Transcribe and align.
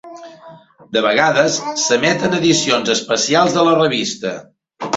De 0.97 1.03
vegades, 1.05 1.59
s'emeten 1.83 2.35
edicions 2.39 2.91
especials 2.97 3.61
de 3.61 3.69
la 3.71 3.79
revista. 3.83 4.37